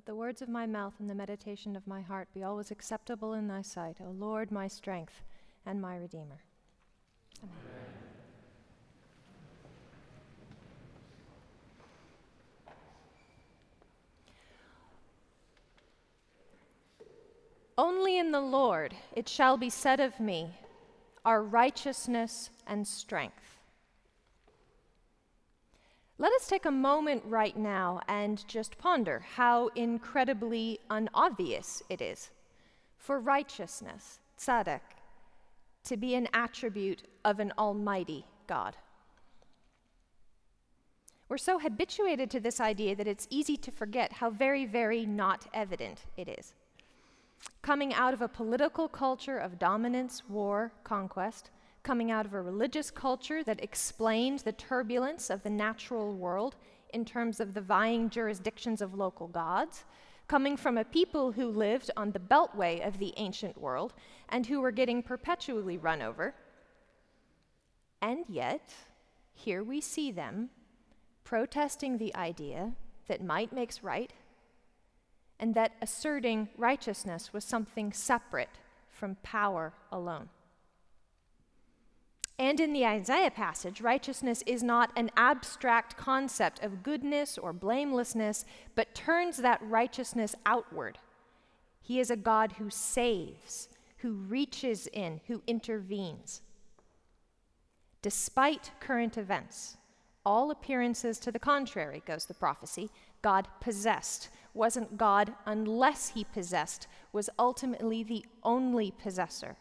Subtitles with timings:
[0.00, 3.34] Let the words of my mouth and the meditation of my heart be always acceptable
[3.34, 5.22] in thy sight, O Lord, my strength
[5.66, 6.40] and my Redeemer.
[7.42, 7.52] Amen.
[17.76, 20.58] Only in the Lord it shall be said of me,
[21.26, 23.59] our righteousness and strength.
[26.20, 32.28] Let us take a moment right now and just ponder how incredibly unobvious it is
[32.98, 34.82] for righteousness, tzaddik,
[35.84, 38.76] to be an attribute of an almighty God.
[41.30, 45.46] We're so habituated to this idea that it's easy to forget how very, very not
[45.54, 46.52] evident it is.
[47.62, 51.48] Coming out of a political culture of dominance, war, conquest,
[51.82, 56.56] coming out of a religious culture that explained the turbulence of the natural world
[56.92, 59.84] in terms of the vying jurisdictions of local gods,
[60.28, 63.94] coming from a people who lived on the beltway of the ancient world
[64.28, 66.34] and who were getting perpetually run over.
[68.02, 68.72] And yet,
[69.32, 70.50] here we see them
[71.24, 72.72] protesting the idea
[73.08, 74.12] that might makes right
[75.40, 78.50] and that asserting righteousness was something separate
[78.88, 80.28] from power alone.
[82.50, 88.44] And in the Isaiah passage, righteousness is not an abstract concept of goodness or blamelessness,
[88.74, 90.98] but turns that righteousness outward.
[91.80, 96.42] He is a God who saves, who reaches in, who intervenes.
[98.02, 99.76] Despite current events,
[100.26, 102.90] all appearances to the contrary, goes the prophecy,
[103.22, 104.28] God possessed.
[104.54, 109.54] Wasn't God, unless he possessed, was ultimately the only possessor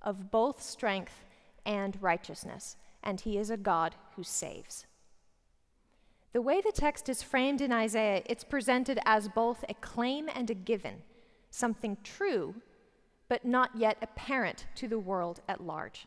[0.00, 1.26] of both strength
[1.64, 4.86] and righteousness, and he is a God who saves.
[6.32, 10.48] The way the text is framed in Isaiah, it's presented as both a claim and
[10.48, 11.02] a given,
[11.50, 12.54] something true,
[13.28, 16.06] but not yet apparent to the world at large.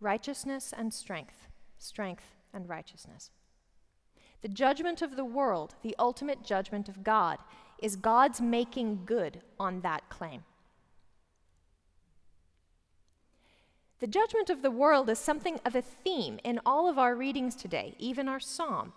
[0.00, 3.30] Righteousness and strength, strength and righteousness.
[4.42, 7.38] The judgment of the world, the ultimate judgment of God,
[7.82, 10.44] is God's making good on that claim.
[14.04, 17.56] The judgment of the world is something of a theme in all of our readings
[17.56, 18.92] today, even our psalm.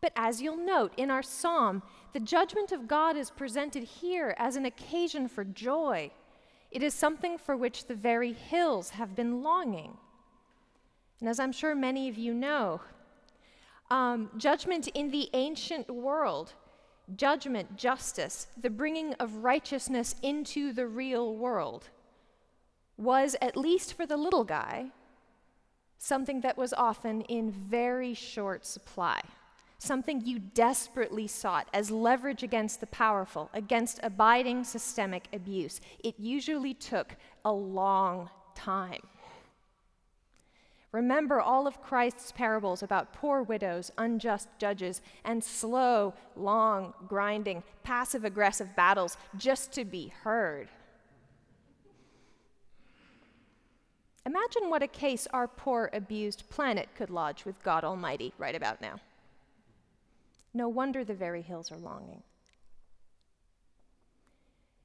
[0.00, 1.82] But as you'll note, in our psalm,
[2.12, 6.12] the judgment of God is presented here as an occasion for joy.
[6.70, 9.96] It is something for which the very hills have been longing.
[11.18, 12.80] And as I'm sure many of you know,
[13.90, 16.52] um, judgment in the ancient world,
[17.16, 21.88] judgment, justice, the bringing of righteousness into the real world,
[22.96, 24.90] was, at least for the little guy,
[25.98, 29.20] something that was often in very short supply,
[29.78, 35.80] something you desperately sought as leverage against the powerful, against abiding systemic abuse.
[36.02, 39.00] It usually took a long time.
[40.92, 48.24] Remember all of Christ's parables about poor widows, unjust judges, and slow, long, grinding, passive
[48.24, 50.68] aggressive battles just to be heard.
[54.26, 58.80] Imagine what a case our poor, abused planet could lodge with God Almighty right about
[58.80, 58.96] now.
[60.54, 62.22] No wonder the very hills are longing.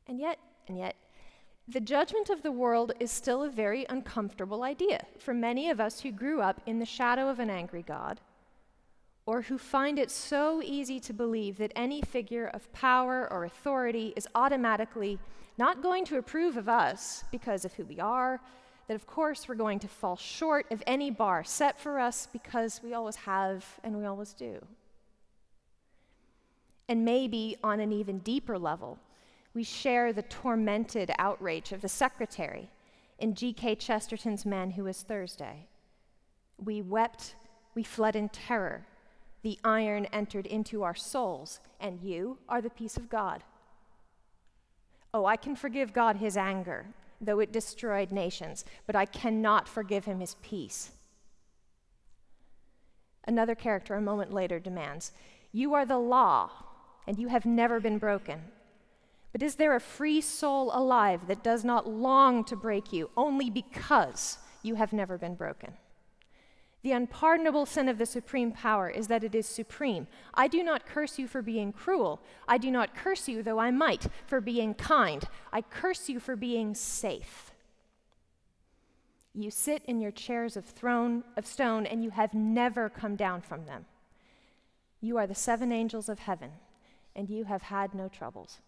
[0.07, 0.95] And yet, and yet,
[1.67, 6.01] the judgment of the world is still a very uncomfortable idea for many of us
[6.01, 8.19] who grew up in the shadow of an angry God,
[9.27, 14.13] or who find it so easy to believe that any figure of power or authority
[14.17, 15.19] is automatically
[15.59, 18.41] not going to approve of us because of who we are,
[18.89, 22.81] that of course we're going to fall short of any bar set for us because
[22.83, 24.59] we always have and we always do.
[26.87, 28.97] And maybe on an even deeper level,
[29.53, 32.67] we share the tormented outrage of the secretary
[33.19, 33.75] in G.K.
[33.75, 35.67] Chesterton's Man Who Was Thursday.
[36.57, 37.35] We wept,
[37.75, 38.87] we fled in terror.
[39.43, 43.43] The iron entered into our souls, and you are the peace of God.
[45.13, 46.87] Oh, I can forgive God his anger
[47.21, 50.91] though it destroyed nations, but I cannot forgive him his peace.
[53.25, 55.11] Another character a moment later demands,
[55.51, 56.51] You are the law,
[57.05, 58.41] and you have never been broken.
[59.31, 63.49] But is there a free soul alive that does not long to break you only
[63.49, 65.73] because you have never been broken?
[66.81, 70.07] The unpardonable sin of the supreme power is that it is supreme.
[70.33, 72.21] I do not curse you for being cruel.
[72.47, 75.25] I do not curse you, though I might, for being kind.
[75.51, 77.51] I curse you for being safe.
[79.33, 83.41] You sit in your chairs of throne of stone and you have never come down
[83.41, 83.85] from them.
[85.01, 86.51] You are the seven angels of heaven.
[87.15, 88.59] and you have had no troubles.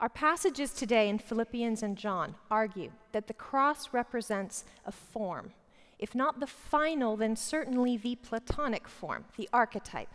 [0.00, 5.52] Our passages today in Philippians and John argue that the cross represents a form,
[5.98, 10.14] if not the final, then certainly the Platonic form, the archetype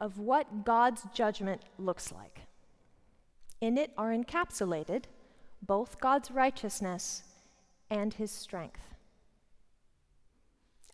[0.00, 2.40] of what God's judgment looks like.
[3.60, 5.04] In it are encapsulated
[5.60, 7.22] both God's righteousness
[7.90, 8.94] and his strength.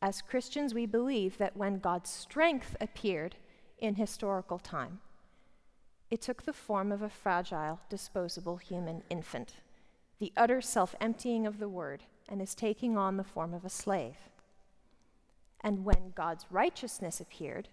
[0.03, 3.37] As Christians, we believe that when God's strength appeared
[3.79, 4.99] in historical time,
[6.11, 9.55] it took the form of a fragile, disposable human infant,
[10.19, 13.71] the utter self emptying of the word, and is taking on the form of a
[13.71, 14.17] slave.
[15.61, 17.69] And when God's righteousness appeared,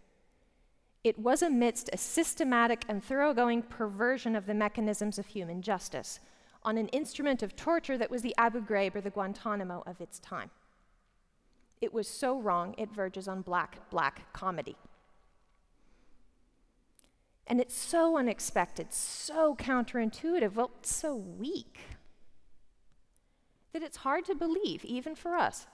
[1.03, 6.19] it was amidst a systematic and thoroughgoing perversion of the mechanisms of human justice
[6.63, 10.17] on an instrument of torture that was the Abu Ghraib or the Guantanamo of its
[10.19, 10.49] time.
[11.81, 14.77] It was so wrong, it verges on black, black comedy.
[17.45, 21.79] And it's so unexpected, so counterintuitive, well, so weak,
[23.73, 25.67] that it's hard to believe, even for us,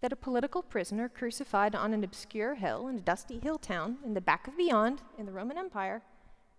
[0.00, 4.14] that a political prisoner crucified on an obscure hill in a dusty hill town in
[4.14, 6.02] the back of beyond in the Roman Empire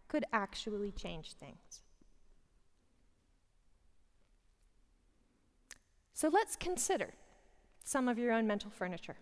[0.07, 1.81] could actually change things.
[6.13, 7.13] So let's consider
[7.83, 9.17] some of your own mental furniture,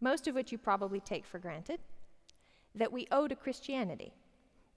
[0.00, 1.80] most of which you probably take for granted,
[2.78, 4.12] that we owe to Christianity,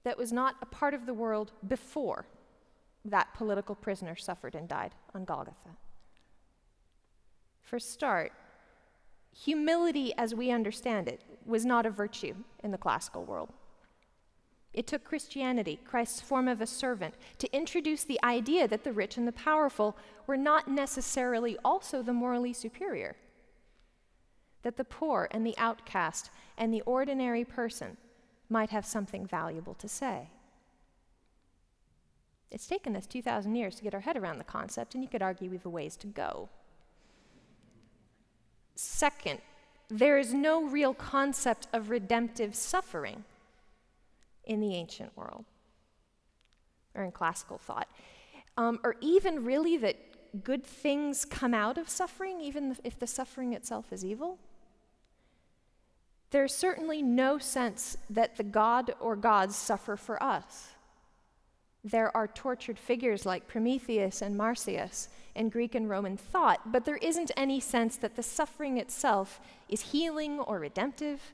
[0.03, 2.25] that was not a part of the world before
[3.05, 5.77] that political prisoner suffered and died on Golgotha.
[7.61, 8.31] For start,
[9.33, 13.49] humility as we understand it was not a virtue in the classical world.
[14.73, 19.17] It took Christianity, Christ's form of a servant, to introduce the idea that the rich
[19.17, 19.97] and the powerful
[20.27, 23.15] were not necessarily also the morally superior.
[24.63, 27.97] That the poor and the outcast and the ordinary person
[28.49, 30.29] might have something valuable to say.
[32.51, 35.21] It's taken us 2,000 years to get our head around the concept, and you could
[35.21, 36.49] argue we have a ways to go.
[38.75, 39.39] Second,
[39.89, 43.23] there is no real concept of redemptive suffering
[44.43, 45.45] in the ancient world
[46.93, 47.87] or in classical thought.
[48.57, 49.97] Um, or even really that
[50.43, 54.37] good things come out of suffering, even if the suffering itself is evil.
[56.31, 60.69] There's certainly no sense that the god or gods suffer for us.
[61.83, 66.97] There are tortured figures like Prometheus and Marsyas in Greek and Roman thought, but there
[66.97, 71.33] isn't any sense that the suffering itself is healing or redemptive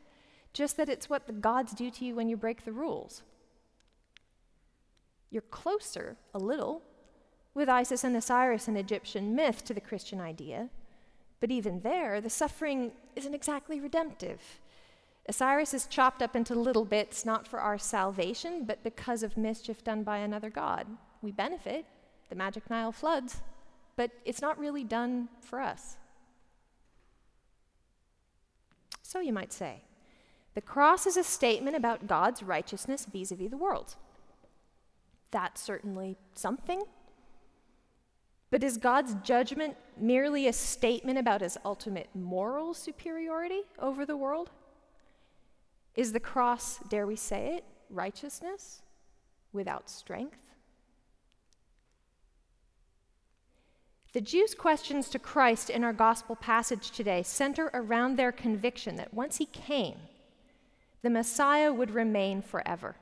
[0.53, 3.21] just that it's what the gods do to you when you break the rules.
[5.29, 6.81] You're closer, a little,
[7.53, 10.69] with Isis and Osiris in Egyptian myth to the Christian idea,
[11.39, 14.41] but even there, the suffering isn't exactly redemptive.
[15.29, 19.83] Osiris is chopped up into little bits, not for our salvation, but because of mischief
[19.83, 20.87] done by another god.
[21.21, 21.85] We benefit,
[22.29, 23.41] the magic Nile floods,
[23.97, 25.97] but it's not really done for us.
[29.01, 29.81] So you might say,
[30.53, 33.95] the cross is a statement about God's righteousness vis a vis the world.
[35.31, 36.83] That's certainly something.
[38.49, 44.51] But is God's judgment merely a statement about his ultimate moral superiority over the world?
[45.97, 48.83] Is the cross, dare we say it, righteousness
[49.51, 50.45] without strength?
[54.13, 59.13] The Jews' questions to Christ in our gospel passage today center around their conviction that
[59.13, 59.97] once he came,
[61.01, 62.95] the Messiah would remain forever.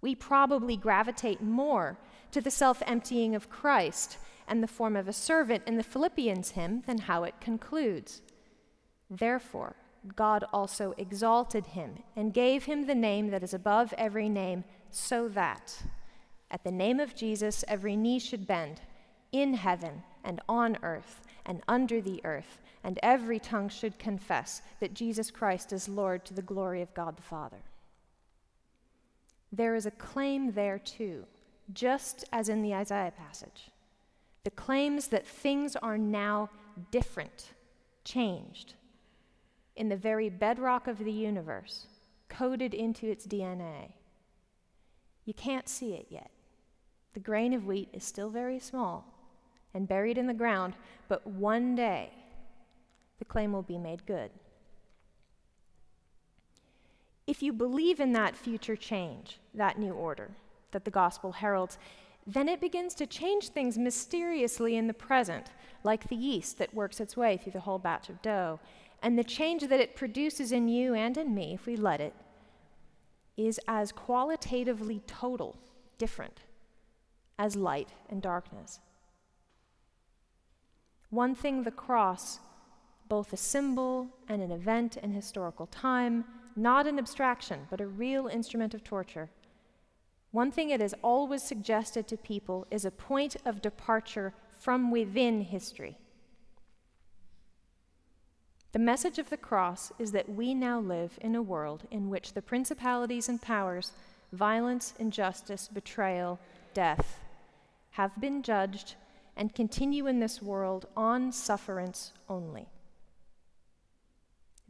[0.00, 1.98] We probably gravitate more
[2.32, 4.18] to the self emptying of Christ
[4.48, 8.22] and the form of a servant in the Philippians hymn than how it concludes.
[9.08, 9.76] Therefore,
[10.16, 15.28] God also exalted him and gave him the name that is above every name, so
[15.28, 15.82] that
[16.50, 18.80] at the name of Jesus every knee should bend
[19.30, 24.94] in heaven and on earth and under the earth, and every tongue should confess that
[24.94, 27.62] Jesus Christ is Lord to the glory of God the Father.
[29.52, 31.24] There is a claim there too,
[31.72, 33.70] just as in the Isaiah passage.
[34.44, 36.50] The claims that things are now
[36.90, 37.50] different,
[38.04, 38.74] changed,
[39.76, 41.86] in the very bedrock of the universe,
[42.28, 43.92] coded into its DNA.
[45.24, 46.30] You can't see it yet.
[47.14, 49.06] The grain of wheat is still very small
[49.74, 50.74] and buried in the ground,
[51.08, 52.10] but one day
[53.18, 54.30] the claim will be made good.
[57.26, 60.30] If you believe in that future change, that new order
[60.72, 61.78] that the gospel heralds,
[62.26, 65.46] then it begins to change things mysteriously in the present,
[65.84, 68.58] like the yeast that works its way through the whole batch of dough,
[69.02, 72.14] and the change that it produces in you and in me, if we let it,
[73.36, 75.56] is as qualitatively total,
[75.98, 76.40] different
[77.38, 78.80] as light and darkness.
[81.10, 82.38] One thing the cross,
[83.08, 88.28] both a symbol and an event in historical time, not an abstraction, but a real
[88.28, 89.28] instrument of torture.
[90.30, 95.42] One thing it has always suggested to people is a point of departure from within
[95.42, 95.98] history.
[98.72, 102.32] The message of the cross is that we now live in a world in which
[102.32, 103.92] the principalities and powers,
[104.32, 106.38] violence, injustice, betrayal,
[106.72, 107.20] death,
[107.92, 108.94] have been judged
[109.36, 112.66] and continue in this world on sufferance only.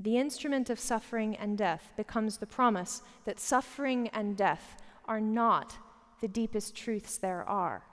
[0.01, 5.77] The instrument of suffering and death becomes the promise that suffering and death are not
[6.21, 7.85] the deepest truths there are.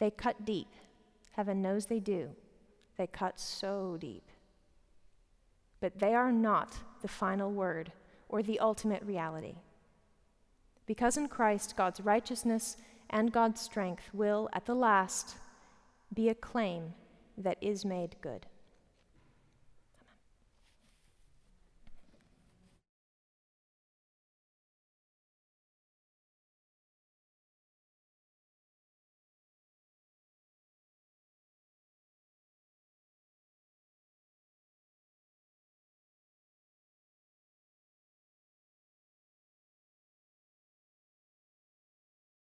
[0.00, 0.68] They cut deep.
[1.32, 2.30] Heaven knows they do.
[2.98, 4.28] They cut so deep.
[5.80, 7.92] But they are not the final word
[8.28, 9.54] or the ultimate reality.
[10.84, 12.76] Because in Christ, God's righteousness
[13.08, 15.36] and God's strength will, at the last,
[16.12, 16.94] be a claim
[17.36, 18.46] that is made good.